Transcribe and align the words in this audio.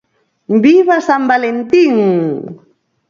Viva 0.63 0.97
San 1.07 1.23
Valentín! 1.31 1.95